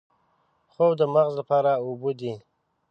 [0.71, 2.33] خوب د مغز لپاره اوبه دي